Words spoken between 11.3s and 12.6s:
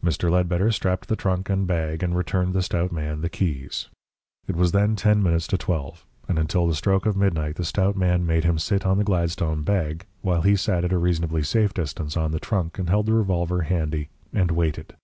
safe distance on the